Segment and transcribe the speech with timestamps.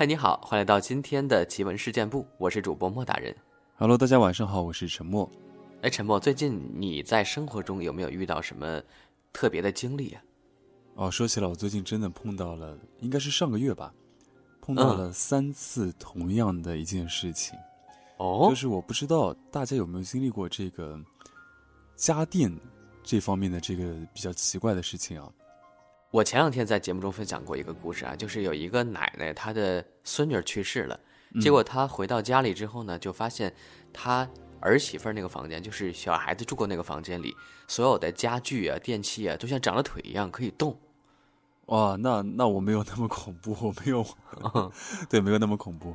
[0.00, 3.36] 嗨，你好，欢迎来到今天的奇闻事件部，我是主播莫大人。
[3.76, 5.30] Hello，大家晚上好，我是陈默。
[5.82, 8.80] 哎，陈默，最近你在生活中有没有遇到什么
[9.30, 10.22] 特别的经历啊？
[10.94, 13.92] 哦，说起来，我最近真的碰到了，应该是上个月吧，
[14.62, 17.58] 碰到了三次同样的一件事情。
[18.16, 20.98] 哦，就是我不知道大家有没有经历过这个
[21.94, 22.50] 家电
[23.02, 25.30] 这方面的这个比较奇怪的事情啊？
[26.10, 30.98] 我前两天在节目中分享过一个故事啊，就是有一个奶奶，她的孙女去世了，
[31.40, 33.54] 结果她回到家里之后呢，就发现
[33.92, 34.28] 她
[34.58, 37.36] 儿媳妇那个房间，就是小孩子住过那个房间里，
[37.68, 40.76] 所有的家具啊、电器啊，都像长了腿一样可以动。
[41.66, 44.04] 哇，那那我没有那么恐怖，我没有，
[45.08, 45.94] 对，没有那么恐怖。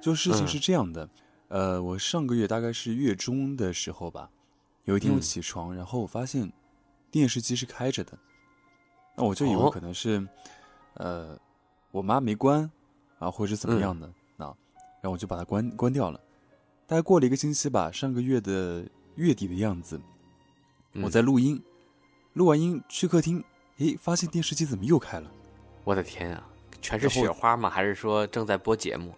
[0.00, 1.08] 就事情是这样的，
[1.46, 4.28] 呃，我上个月大概是月中的时候吧，
[4.86, 6.52] 有一天我起床，然后我发现
[7.12, 8.18] 电视机是开着的。
[9.14, 10.26] 那我就以为可能是，
[10.94, 11.38] 呃，
[11.90, 12.70] 我妈没关
[13.18, 14.46] 啊，或者是怎么样的，那，
[15.00, 16.20] 然后我就把它关关掉了。
[16.86, 20.00] 大概过了一个星期吧，上个月的月底的样子，
[21.02, 21.62] 我在录音，
[22.34, 23.42] 录完音去客厅，
[23.78, 25.30] 诶，发现电视机怎么又开了？
[25.84, 26.46] 我的天啊，
[26.80, 27.70] 全是雪花吗？
[27.70, 29.14] 还是说正在播节目？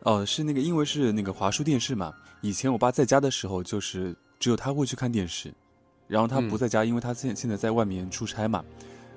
[0.00, 2.12] 哦，是那个，因为是那个华数电视嘛。
[2.42, 5.52] 以前我爸在家的时候，就是只有他会去看电视，
[6.06, 8.62] 然后他不在家，因为他现现在在外面出差嘛。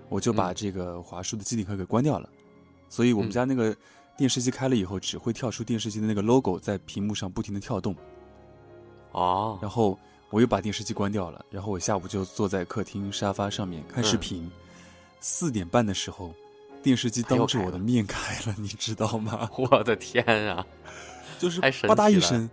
[0.09, 2.29] 我就把这个华数的机顶盒给关掉了，
[2.89, 3.75] 所以我们家那个
[4.17, 7.95] 电视机开了以后，只会跳出电视机的那个 logo 在屏幕上不停的跳动。
[9.11, 9.97] 哦，然后
[10.29, 14.49] 我又把电视机关掉了，然后我下午就坐在客厅沙发上面看视频。
[15.19, 16.33] 四点半的时候，
[16.81, 19.49] 电视机当着我的面开了，你知道吗？
[19.57, 20.65] 我的天啊！
[21.39, 22.49] 就是吧嗒一声，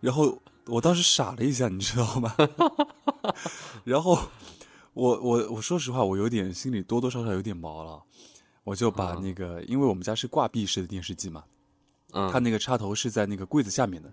[0.00, 2.34] 然后我当时傻了一下，你知道吗？
[3.84, 4.18] 然后。
[4.96, 8.02] 我我我说实话，我有点心里多多少少有点毛了，
[8.64, 11.44] 我就把那个，因为我们家是挂壁式的电视机嘛，
[12.12, 14.10] 嗯，它那个插头是在那个柜子下面的，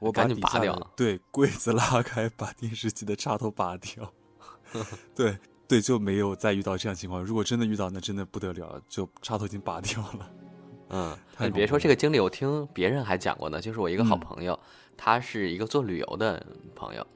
[0.00, 4.12] 我把紧拔掉，对，柜子拉开，把电视机的插头拔掉，
[5.14, 7.22] 对对，就没有再遇到这样情况。
[7.24, 10.30] 如果真的遇到，那真的不得了，就插头已经拔掉了。
[10.88, 14.58] 嗯，你别说这个经历，我听别人还讲过呢，就是我一个好朋友，
[14.96, 17.06] 他是一个做旅游的朋友。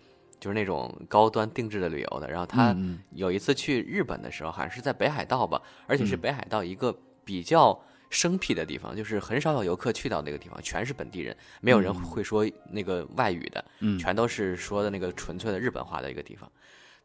[0.43, 2.77] 就是那种高端定制的旅游的，然后他
[3.13, 6.93] 有一次去日本的时候，好像是在北海道吧，而且是北海道一个
[7.25, 7.81] 比较
[8.11, 13.65] 生僻的地方，就是很少有游客去到那个地方，全是本地人，没有人会说那个外语的，
[14.01, 16.51] 全都是说的那个纯粹的日本话的一个地方。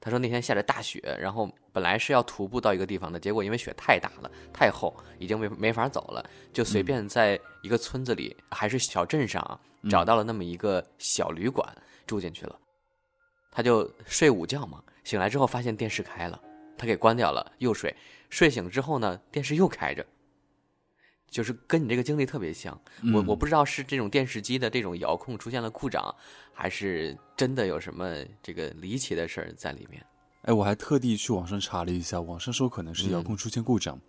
[0.02, 9.59] 他说那天下着大雪，然后本来是要徒步到一个地方的，结果因为雪太大了、太厚，已经没没法走了，就随便在一个村子里还是小镇上
[9.92, 11.72] 找到了那么一个小旅馆
[12.08, 12.56] 住进去了。
[13.52, 16.41] 他就睡午觉嘛，醒来之后发现电视开了，
[16.78, 17.96] 他给关掉了，又睡。
[18.30, 20.06] 睡醒之后呢，电视又开着，
[21.30, 22.80] 就是跟你这个经历特别像。
[23.13, 26.13] 我我不知道是这种电视机的这种遥控出现了故障，
[26.53, 30.06] 还是真的有什么这个离奇的事儿在里面。
[30.44, 34.00] 哎，我还特地去网上查了一下，网上说可能是遥控出现故障，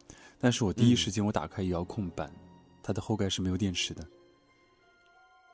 [0.41, 2.33] 但是我第一时间我打开遥控板，
[2.83, 4.05] 它的后盖是没有电池的。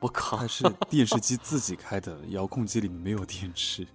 [0.04, 0.36] 我靠！
[0.36, 3.86] 它是电视机自己开的，遥控器里面没有电池，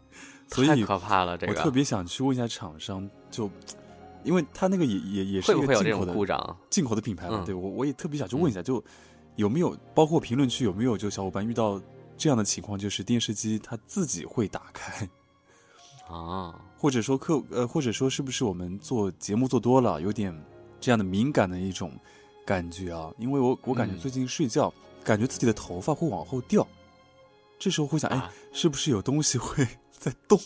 [0.48, 1.38] 所以太可怕了。
[1.38, 3.48] 这个我特别想去问一下厂商，就
[4.24, 7.44] 因为他那个也也也是一个进口的故障，进口的品牌嘛。
[7.46, 8.84] 对我我也特别想去问一下，就
[9.36, 11.80] 有没有包括评论区有没有就小伙伴遇到
[12.18, 15.08] 这样的情况，就是电视机它自己会打开
[16.08, 20.36] 啊， 或者说客呃，或者说是不是我们做节目做多了，有点
[20.80, 21.92] 这样的敏感的一种
[22.50, 23.14] 感觉啊？
[23.20, 24.74] 因为我我感觉最近睡觉。
[25.02, 26.68] 感觉自己的头发会往后掉，
[27.58, 30.38] 这时候会想，哎，是不是有东西会在动？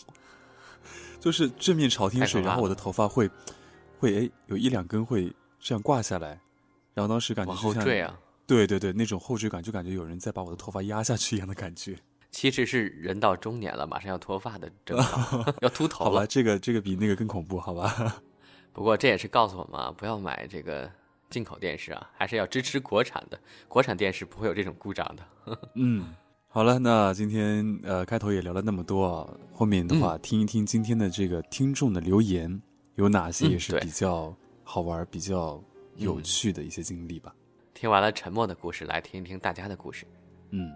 [1.20, 3.28] 就是正面朝天睡，然后我的头发会，
[3.98, 6.40] 会哎，有一两根会这样挂下来，
[6.94, 8.16] 然后当时感觉后坠啊，
[8.46, 11.98] 对对对，那种后坠感，就感觉有人在把我的头发压下去一样的感觉。
[12.30, 16.10] 其实是人到中年了，马上要脱发的征兆， 要秃头了。
[16.10, 18.22] 好吧，这个这个比那个更恐怖，好吧？
[18.72, 20.88] 不过这也是告诉我们啊，不要买这个。
[21.30, 23.38] 进口电视啊，还是要支持国产的。
[23.68, 25.58] 国产电视不会有这种故障的。
[25.74, 26.14] 嗯，
[26.48, 32.62] 好了，那今天呃开头也聊了那么多啊，后面的话听一听今天的这个听众的留言，
[32.94, 35.62] 有哪些也是比较好玩、比较
[35.96, 37.34] 有趣的一些经历吧。
[37.74, 40.06] 听完了沉默的故事，来听一听大家的故事。
[40.50, 40.70] 嗯。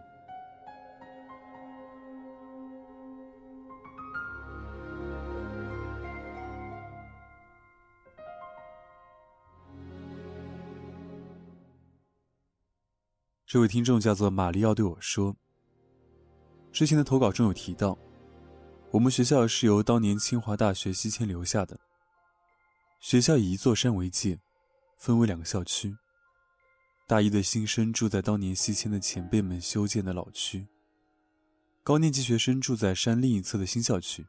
[13.48, 15.34] 这位听众叫做马里奥，对我说
[16.70, 17.96] ：“之前的投稿中有提到，
[18.90, 21.80] 我们学校是由当年清华大学西迁留下的。
[23.00, 24.38] 学校以一座山为界，
[24.98, 25.96] 分为两个校区。
[27.06, 30.68] 大一的新生住在当年西迁的前辈们修建的老区，
[31.82, 34.26] 高年级学生住在山另一侧的新校区。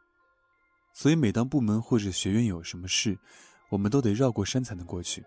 [0.94, 3.20] 所以，每当部门或者学院有什么事，
[3.68, 5.26] 我们都得绕过山才能过去。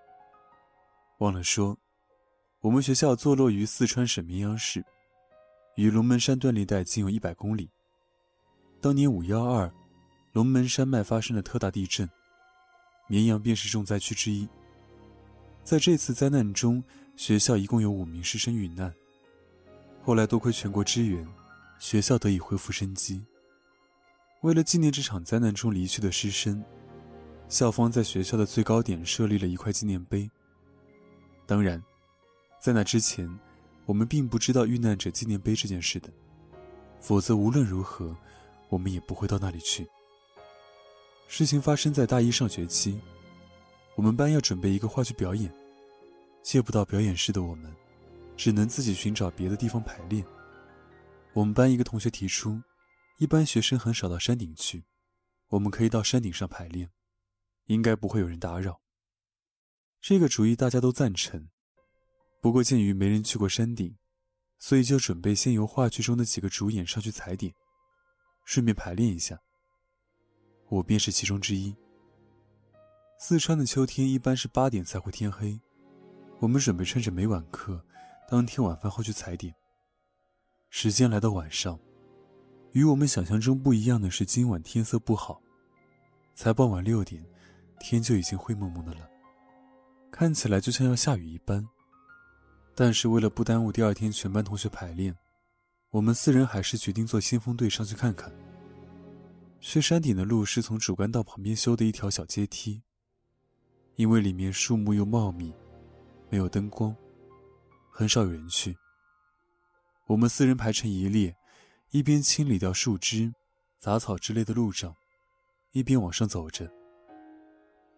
[1.19, 1.77] 忘了说，
[2.63, 4.85] 我们学校坐落于四川省绵阳市，
[5.75, 7.69] 与龙门山断裂带仅有一百公里。
[8.81, 9.69] 当年五幺二，
[10.33, 12.09] 龙门山脉发生了特大地震，
[13.09, 14.49] 绵阳便是重灾区之一。
[15.65, 16.81] 在这次灾难中，
[17.17, 18.95] 学校一共有五名师生遇难。
[20.01, 21.27] 后来多亏全国支援，
[21.81, 23.27] 学校得以恢复生机。
[24.43, 26.65] 为了纪念这场灾难中离去的师生，
[27.49, 30.31] 校方在学校的最高点设立了一块纪念碑。
[31.45, 31.83] 当然，
[32.63, 33.29] 在那之前，
[33.87, 36.09] 我们并不知道遇难者纪念碑这件事的，
[37.01, 38.17] 否则无论如何，
[38.69, 39.85] 我们也不会到那里去。
[41.27, 43.01] 事情发生在大一上学期，
[43.97, 45.53] 我们班要准备一个话剧表演，
[46.45, 47.75] 借不到表演室的我们，
[48.37, 50.25] 只能自己寻找别的地方排练。
[51.33, 52.63] 我们班一个同学提出。
[53.19, 54.85] 一般学生很少到山顶去，
[55.49, 56.91] 我们可以到山顶上排练，
[57.67, 58.81] 应该不会有人打扰。
[60.01, 61.49] 这个主意大家都赞成。
[62.43, 63.97] 不过鉴于没人去过山顶，
[64.59, 67.55] 所以就准备先由话剧中的几个主演上去踩点，
[68.45, 69.41] 顺便排练一下。
[70.69, 71.73] 我便是其中之一。
[73.17, 75.61] 四川的秋天一般是八点才会天黑，
[76.41, 77.81] 我们准备趁着没晚课，
[78.29, 79.55] 当天晚饭后去踩点。
[80.69, 81.79] 时间来到晚上。
[82.73, 85.41] 与我们想象中不一样的是，今晚天色不好，
[86.35, 87.25] 才傍晚六点，
[87.79, 89.09] 天就已经灰蒙蒙的了，
[90.11, 91.69] 看起来就像要下雨一般。
[92.85, 95.17] 但是为了不耽误第二天全班同学排练，
[95.91, 98.35] 我们四人还是决定做先锋队上去看看。
[99.61, 102.83] 去山顶的路是从主干道旁边修的一条小阶梯，
[103.95, 105.55] 因为里面树木又茂密，
[106.29, 106.93] 没有灯光，
[107.89, 108.77] 很少有人去。
[110.09, 111.37] 我们四人排成一列。
[111.93, 113.33] 一边清理掉树枝、
[113.79, 114.93] 杂草之类的路障，
[115.71, 116.69] 一边往上走着。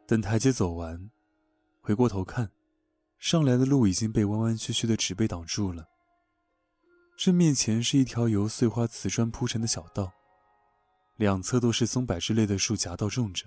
[0.07, 1.11] 等台阶走完，
[1.81, 2.51] 回过头看，
[3.25, 5.89] 上来的路已经被弯弯曲曲的植被挡住了。
[7.17, 10.13] 正面前是一条由碎花瓷砖铺成的小道，
[11.17, 13.47] 两侧都是松柏之类的树夹道种着。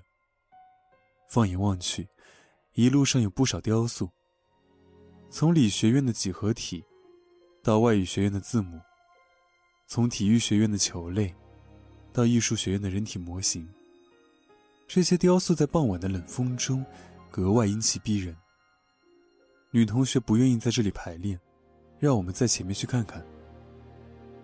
[1.30, 2.10] 放眼望去，
[2.74, 4.10] 一路上有不少雕塑，
[5.30, 6.84] 从理学院的几何体，
[7.62, 8.82] 到外语学院的字母。
[9.86, 11.36] 从体育学院的球类，
[12.12, 13.70] 到艺术学院的人体模型，
[14.88, 16.84] 这些雕塑在傍晚的冷风中
[17.30, 18.36] 格外阴气逼人。
[19.72, 21.40] 女同学不愿意在这里排练，
[22.00, 23.26] 让我们在前面去看看。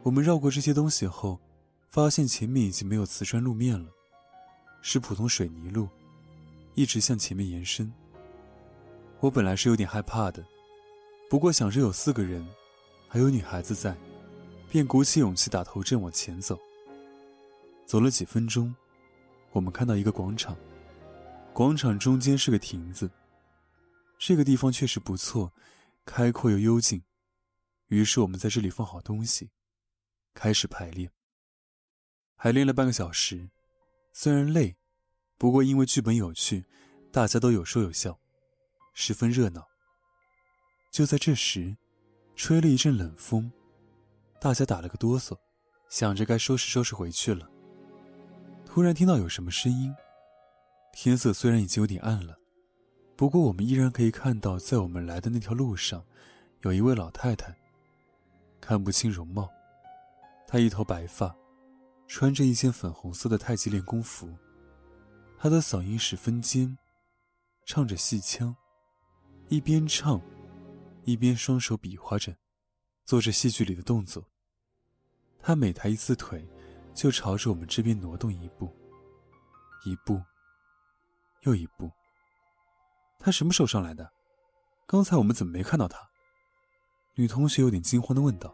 [0.01, 1.39] 我们绕过这些东西后，
[1.89, 3.89] 发现前面已经没有瓷砖路面了，
[4.81, 5.87] 是普通水泥路，
[6.75, 7.91] 一直向前面延伸。
[9.19, 10.45] 我本来是有点害怕的，
[11.29, 12.45] 不过想着有四个人，
[13.07, 13.95] 还有女孩子在。
[14.69, 16.57] 便鼓起勇气打头阵往前走。
[17.85, 18.73] 走了几分钟，
[19.51, 20.57] 我们看到一个广场，
[21.53, 23.07] 广场中间是个亭子。
[24.17, 25.53] 这个地方确实不错，
[26.05, 27.03] 开阔又幽静。
[27.87, 29.51] 于是我们在这里放好东西，
[30.33, 31.11] 开始排练。
[32.35, 33.49] 排练了半个小时，
[34.11, 34.75] 虽然累，
[35.37, 36.65] 不过因为剧本有趣，
[37.11, 38.19] 大家都有说有笑，
[38.93, 39.67] 十分热闹。
[40.91, 41.77] 就在这时，
[42.35, 43.51] 吹了一阵冷风。
[44.39, 45.37] 大家打了个哆嗦，
[45.89, 47.49] 想着该收拾收拾回去了。
[48.65, 49.93] 突然听到有什么声音，
[50.91, 52.37] 天色虽然已经有点暗了，
[53.15, 56.03] 不过我们依然可以看到，在我们来的那条路上，
[56.61, 57.55] 有一位老太太，
[58.59, 59.49] 看不清容貌。
[60.47, 61.35] 她一头白发，
[62.07, 64.35] 穿着一件粉红色的太极练功服，
[65.37, 66.77] 她的嗓音十分尖，
[67.65, 68.55] 唱着戏腔，
[69.47, 70.19] 一边唱，
[71.03, 72.35] 一边双手比划着，
[73.05, 74.27] 做着戏剧里的动作。
[75.39, 76.47] 他每抬一次腿，
[76.93, 78.73] 就朝着我们这边挪动一步，
[79.85, 80.21] 一步，
[81.41, 81.91] 又一步。
[83.25, 84.11] 他什么时候上来的？
[84.85, 85.97] 刚才我们怎么没看到他？
[87.15, 88.53] 女同学有点惊慌的问道。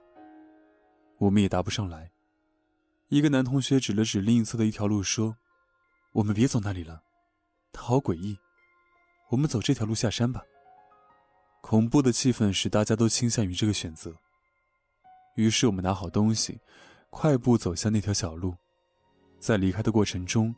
[1.17, 2.11] 我们也答不上来。
[3.07, 5.35] 一个男同学指了指另一侧的一条路，说
[6.13, 7.01] ：“我们别走那里了，
[7.71, 8.37] 他好诡异。
[9.29, 10.43] 我们走这条路下山吧。”
[11.61, 14.13] 恐怖的气氛使大家都倾向于这个选择。
[15.33, 16.61] 于是我们拿好东西，
[17.09, 18.55] 快步走向那条小路。
[19.39, 20.55] 在离开的过程中，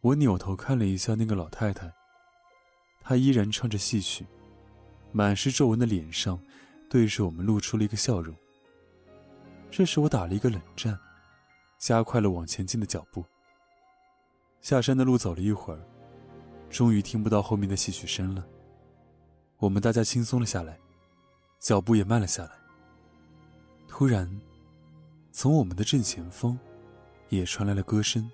[0.00, 1.92] 我扭头看了一下那个老太太，
[3.02, 4.24] 他依然唱着戏曲，
[5.10, 6.38] 满是皱纹的脸上，
[6.88, 8.34] 对着我们露出了一个笑容。
[9.70, 10.98] 这时我打了一个冷战，
[11.78, 13.24] 加快了往前进的脚步。
[14.60, 15.80] 下山的路走了一会儿，
[16.70, 18.46] 终于听不到后面的戏曲声了。
[19.58, 20.78] 我们大家轻松了下来，
[21.58, 22.50] 脚步也慢了下来。
[23.88, 24.30] 突然，
[25.32, 26.58] 从我们的正前方，
[27.28, 28.30] 也传来了歌声。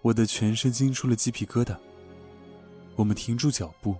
[0.00, 1.76] 我的全身惊出了鸡皮疙瘩。
[2.96, 3.96] 我们停住脚步，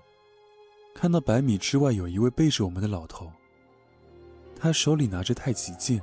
[0.95, 3.33] 看到百米之外有一位背着我们的老头。
[4.55, 6.03] 他手里拿着太极剑，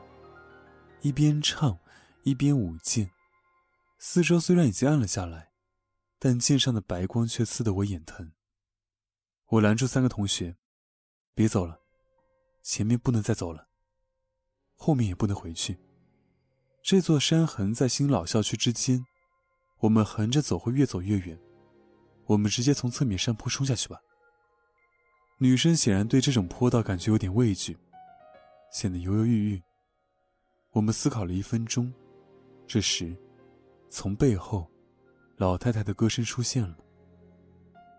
[1.01, 1.77] 一边唱，
[2.24, 3.10] 一边舞剑。
[3.98, 5.51] 四周虽然已经暗了下来，
[6.17, 8.31] 但剑上的白光却刺得我眼疼。
[9.48, 10.58] 我拦住三个同学
[11.34, 11.81] ：“别走了，
[12.63, 13.67] 前面不能再走了，
[14.75, 15.77] 后面也不能回去。
[16.81, 19.05] 这座山横在新老校区之间。”
[19.81, 21.39] 我们横着走会越走越远，
[22.29, 24.00] 我们直接从侧面山坡冲下去吧。
[25.39, 27.75] 女生显然对这种坡道感觉有点畏惧，
[28.71, 29.62] 显得犹犹豫豫。
[30.69, 31.91] 我们思考了一分钟，
[32.67, 33.17] 这时，
[33.89, 34.69] 从背后，
[35.38, 36.77] 老太太的歌声出现了。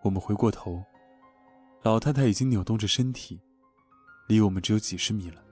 [0.01, 0.81] 我们回过头，
[1.83, 3.41] 老太太已经扭动着身体，
[4.29, 5.43] 离我们只有几十米了。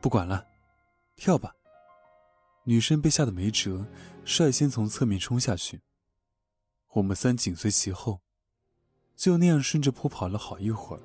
[0.00, 0.42] 不管了，
[1.16, 1.54] 跳吧。
[2.64, 3.86] 女生被吓得没辙，
[4.24, 5.78] 率先从侧面冲下去。
[6.94, 8.20] 我们三紧随其后，
[9.16, 11.02] 就那样顺着坡跑了好一会儿，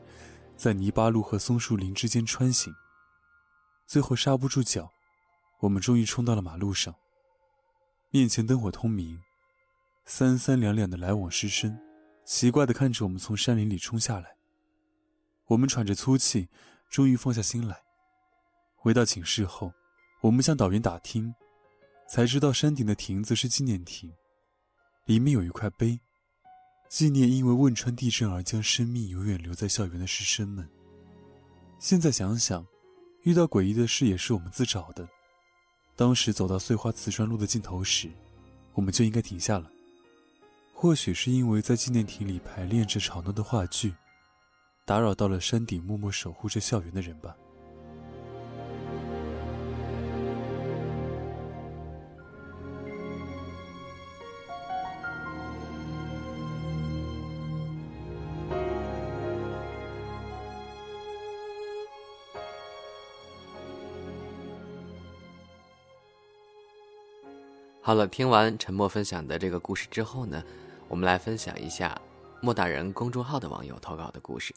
[0.55, 2.73] 在泥巴路和松树林之间穿行。
[3.87, 4.91] 最后刹不住脚，
[5.61, 6.93] 我们终于冲到了马路上。
[8.11, 9.19] 面前灯火通明，
[10.05, 11.79] 三三两两的来往师生，
[12.23, 14.37] 奇怪的看着我们从山林里冲下来。
[15.47, 16.49] 我们喘着粗气，
[16.89, 17.81] 终于放下心来。
[18.75, 19.73] 回到寝室后，
[20.21, 21.33] 我们向导员打听。
[22.07, 24.11] 才知道山顶的亭子是纪念亭，
[25.09, 25.99] 里面有一块碑，
[26.87, 30.69] 纪念因为汶川地震而将生命永远留在校园的师生们。
[31.79, 32.63] 现在想想，
[33.23, 35.09] 遇到诡异的事也是我们自找的。
[35.95, 38.07] 当时走到碎花瓷砖路的尽头时，
[38.75, 39.71] 我们就应该停下了。
[40.75, 43.91] 或许是因为在纪念亭里排练着吵闹的话剧，
[44.85, 47.35] 打扰到了山顶默默守护着校园的人吧。
[67.89, 70.43] 好了，听完沉默分享的这个故事之后呢，
[70.87, 71.99] 我们来分享一下
[72.39, 74.53] 莫大人公众号的网友投稿的故事。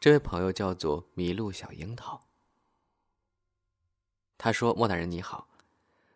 [0.00, 2.18] 这位朋友叫做麋鹿小樱桃，
[4.38, 5.48] 他说：“莫大人你好，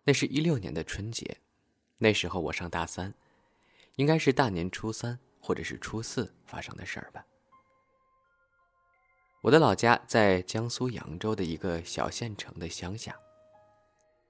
[0.04, 1.42] 那是一六年的春节，
[1.98, 3.12] 那时候我上大三，
[3.96, 7.26] 应该是大年初三或者是初四发生的事儿吧。
[9.42, 13.14] 我的老家在江苏扬州的一个小县城的乡下，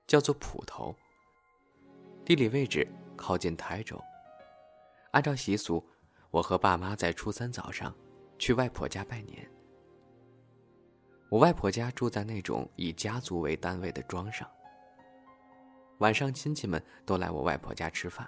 [0.09, 0.97] 叫做浦头。”
[2.25, 4.03] 地理位置靠近台州。
[5.11, 5.85] 按照习俗，
[6.31, 7.95] 我和爸妈在初三早上
[8.39, 9.47] 去外婆家拜年。
[11.29, 14.49] 我外婆家住在那种以家族为单位的庄上。
[15.99, 18.27] 晚上亲戚们都来我外婆家吃饭。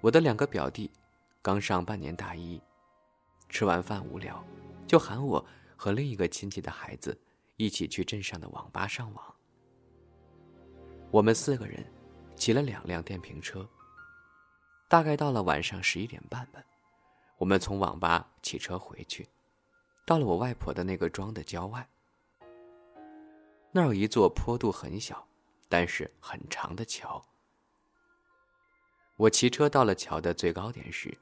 [0.00, 0.90] 我的两个表弟
[1.42, 2.60] 刚上半年大一，
[3.50, 4.42] 吃完饭无聊，
[4.86, 5.44] 就喊我
[5.76, 7.18] 和另一个亲戚的孩子
[7.56, 9.34] 一起去镇上的网吧上网。
[11.10, 11.84] 我们四个人。
[12.38, 13.68] 骑了两辆电瓶车，
[14.88, 16.62] 大概到了晚上十一点半吧，
[17.36, 19.28] 我们从网吧骑车回去，
[20.06, 21.86] 到了我外婆的那个庄的郊外。
[23.72, 25.26] 那儿有一座坡度很小，
[25.68, 27.22] 但是很长的桥。
[29.16, 31.18] 我骑车到了桥的最高点时，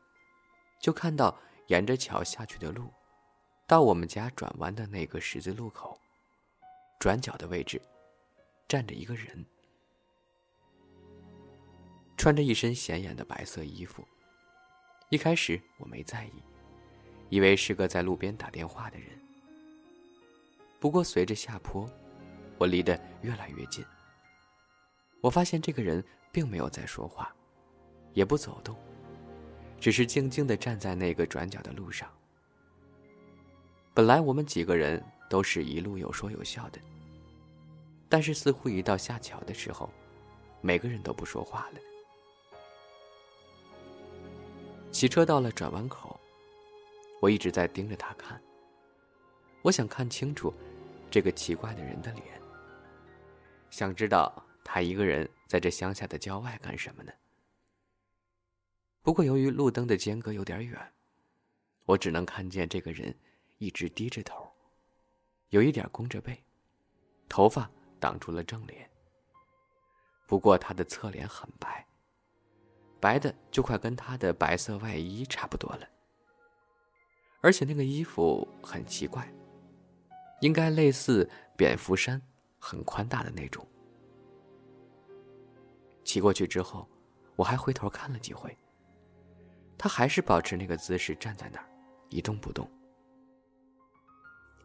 [0.79, 1.37] 就看到
[1.69, 2.93] 沿着桥下去的路，
[3.67, 5.99] 到我们家转弯的那个十字路口，
[7.01, 7.81] 转角的位置，
[8.69, 9.45] 站着一个人。
[12.17, 14.07] 穿着一身显眼的白色衣服。
[15.11, 16.43] 一开始我没在意，
[17.29, 19.09] 以为是个在路边打电话的人。
[20.81, 21.89] 不过随着下坡，
[22.59, 23.85] 我离得越来越近。
[25.21, 27.35] 我发现这个人并没有在说话，
[28.15, 28.77] 也不走动，
[29.81, 32.11] 只是静静地站在那个转角的路上。
[33.95, 36.81] 本来我们几个人都是一路有说有笑的，
[38.09, 39.91] 但是似乎一到下桥的时候，
[40.61, 41.81] 每个人都不说话了。
[44.91, 46.19] 骑车到了转弯口，
[47.21, 48.41] 我一直在盯着他看。
[49.63, 50.53] 我想看清楚
[51.11, 52.41] 这个奇怪的人的脸，
[53.69, 57.13] 想知道他一个人在这乡下的郊外干什么呢？
[59.03, 60.93] 不过由于路灯的间隔有点远，
[61.85, 63.15] 我只能看见这个人
[63.59, 64.51] 一直低着头，
[65.51, 66.43] 有一点弓着背，
[67.29, 68.91] 头发挡住了正脸。
[70.27, 71.87] 不过他的侧脸很白。
[73.01, 75.89] 白的就快跟他的白色外衣差不多了，
[77.41, 79.31] 而且那个衣服很奇怪，
[80.41, 82.21] 应该类似蝙蝠衫，
[82.59, 83.67] 很宽大的那种。
[86.05, 86.89] 骑过去之后，
[87.35, 88.57] 我还回头看了几回。
[89.79, 91.69] 他还是保持那个姿势站在那儿，
[92.09, 92.67] 一动不动。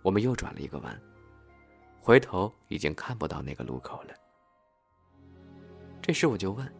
[0.01, 1.01] 我们又转了一个弯，
[1.99, 4.13] 回头已经看不到那个路口了。
[6.01, 6.73] 这时我就问，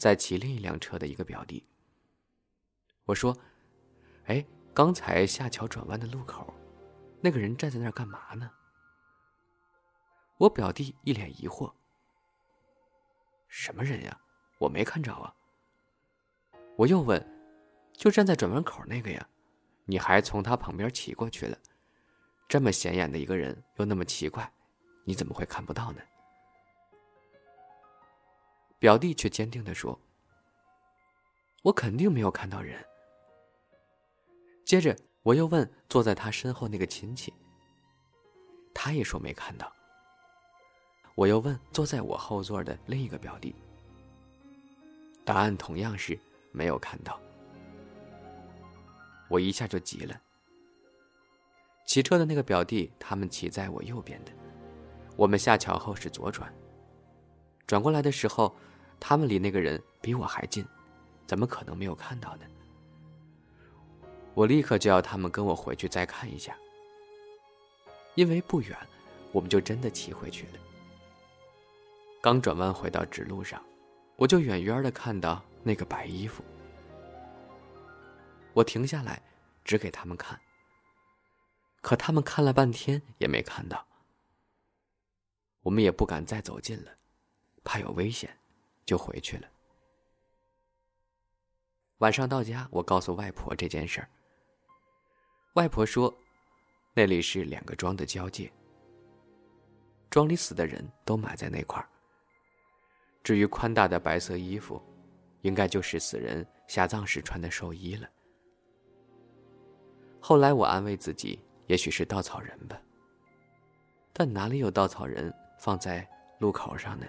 [0.00, 1.62] 在骑另一辆车的一个表弟
[3.04, 3.36] ：“我说，
[4.24, 4.42] 哎，
[4.72, 6.54] 刚才下桥转弯的路口，
[7.20, 8.50] 那个人站在那儿干嘛呢？”
[10.38, 11.70] 我表弟一脸疑惑
[13.46, 14.18] ：“什么人呀？
[14.58, 15.34] 我没看着啊。”
[16.76, 17.36] 我又问。
[17.92, 19.28] 就站在转弯口那个呀，
[19.84, 21.58] 你还从他旁边骑过去了，
[22.48, 24.50] 这么显眼的一个人又那么奇怪，
[25.04, 26.00] 你怎么会看不到呢？
[28.80, 29.96] 表弟却坚定的说
[31.62, 32.82] ：“我肯定没有看到人。”
[34.64, 37.32] 接着我又问坐在他身后那个亲戚，
[38.72, 39.70] 他也说没看到。
[41.14, 43.54] 我又问坐在我后座的另一个表弟，
[45.26, 46.18] 答案同样是
[46.50, 47.20] 没有看到。
[49.28, 50.18] 我一下就急了。
[51.84, 54.32] 骑车的那个表弟，他们骑在我右边的，
[55.16, 56.50] 我们下桥后是左转。
[57.66, 58.56] 转过来的时候，
[59.00, 60.64] 他们离那个人比我还近，
[61.26, 62.44] 怎么可能没有看到呢？
[64.34, 66.56] 我立刻就要他们跟我回去再看一下，
[68.14, 68.78] 因为不远，
[69.32, 70.52] 我们就真的骑回去了。
[72.20, 73.60] 刚转弯回到直路上，
[74.16, 76.44] 我就远远的看到那个白衣服。
[78.52, 79.22] 我停下来，
[79.64, 80.38] 指给他们看。
[81.80, 83.86] 可他们看了半天也没看到。
[85.62, 86.92] 我们也不敢再走近了，
[87.64, 88.38] 怕有危险，
[88.90, 89.46] 就回去了。
[91.98, 94.10] 晚上到家，我告诉外婆这件事儿。
[95.52, 96.12] 外婆说，
[96.92, 98.52] 那里是两个庄的交界，
[100.10, 101.88] 庄里死的人都埋在那块儿。
[103.22, 104.82] 至于宽大的白色衣服，
[105.42, 108.10] 应该就是死人下葬时穿的寿衣了。
[110.18, 112.76] 后来我安慰自己，也许是稻草人吧。
[114.12, 116.04] 但哪里有稻草人放在
[116.40, 117.06] 路口上呢？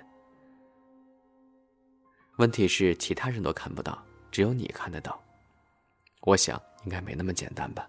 [2.41, 5.21] 问题是其他人都看不到，只有你看得到。
[6.21, 7.87] 我想应该没那么简单吧。